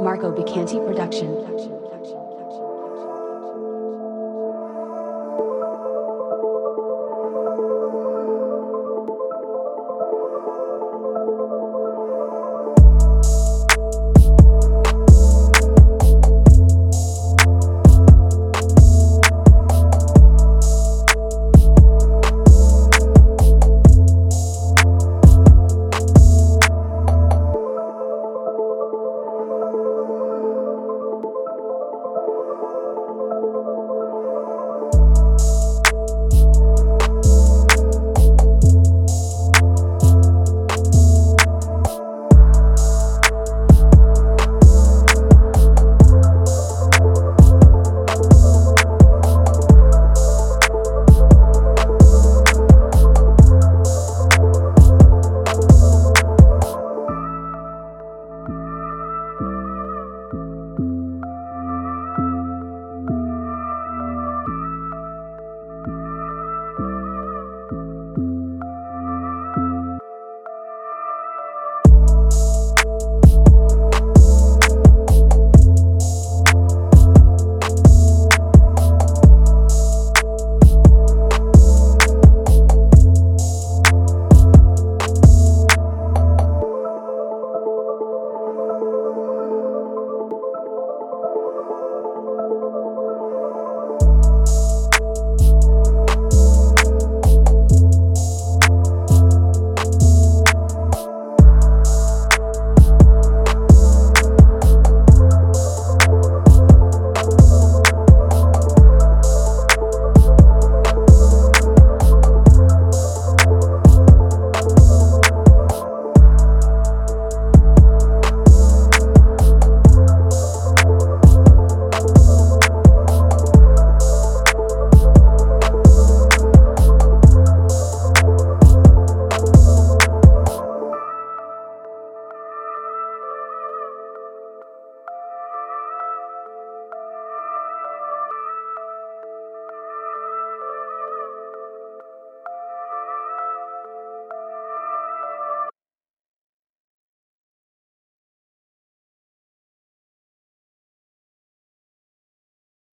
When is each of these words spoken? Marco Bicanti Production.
Marco 0.00 0.30
Bicanti 0.30 0.78
Production. 0.78 1.87